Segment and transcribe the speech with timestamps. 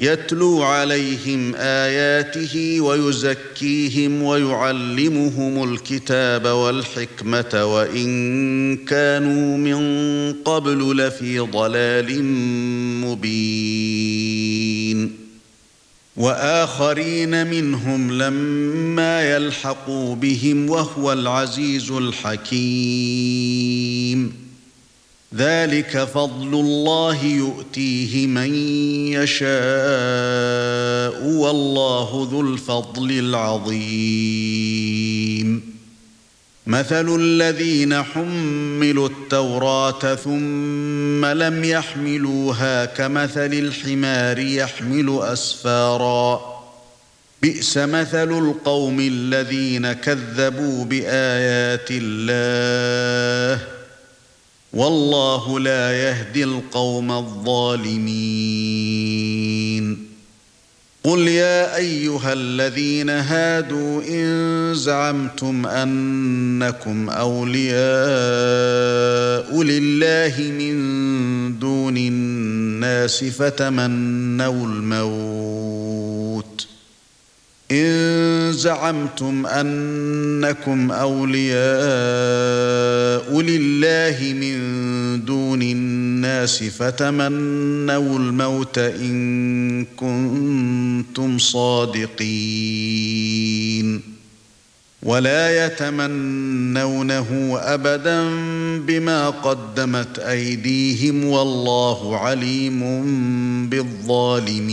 [0.00, 12.24] يتلو عليهم آياته ويزكيهم ويعلمهم الكتاب والحكمة وإن كانوا من قبل لفي ضلال
[13.04, 14.08] مبين.
[16.16, 22.58] وآخرين منهم لما يلحقوا بهم وهو العزيز الحكيم.
[25.36, 28.54] ذلك فضل الله يؤتيه من
[29.12, 29.48] يشاء
[31.26, 34.58] والله ذو الفضل العظيم.
[36.66, 46.40] مثل الذين حملوا التوراة ثم لم يحملوها كمثل الحمار يحمل أسفارا.
[47.42, 53.77] بئس مثل القوم الذين كذبوا بآيات الله.
[54.72, 58.08] والله لا يهدي القوم الظالمين.
[61.04, 67.78] قل يا أيها الذين هادوا إن زعمتم أنكم أولياء
[69.62, 70.78] لله من
[71.58, 76.66] دون الناس فتمنوا الموت.
[77.70, 81.58] إن زعمتم أنكم أولياء
[83.40, 84.57] لله من
[86.48, 92.18] الناس فتمنوا الموت إن كنتم صادقين.
[95.02, 97.26] ولا يتمنونه
[97.58, 98.24] أبدا
[98.78, 102.80] بما قدمت أيديهم والله عليم
[103.68, 104.68] بالظالمين.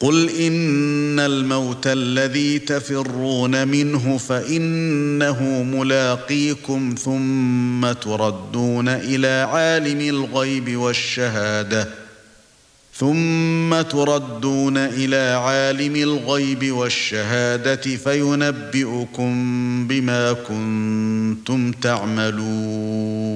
[0.00, 11.88] قل ان الموت الذي تفرون منه فانه ملاقيكم ثم تردون إلى عالم الغيب والشهاده.
[12.94, 19.32] ثم تردون إلى عالم الغيب والشهاده فينبئكم
[19.88, 23.35] بما كنتم تعملون.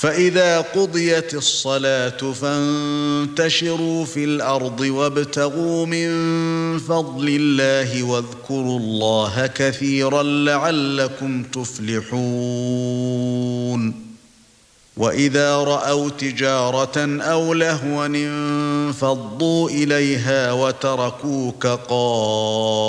[0.00, 6.08] فإذا قضيت الصلاة فانتشروا في الأرض وابتغوا من
[6.78, 12.18] فضل الله واذكروا الله كثيرا لعلكم تفلحون.
[14.96, 22.88] وإذا رأوا تجارة أو لهوا انفضوا إليها وتركوك قائما.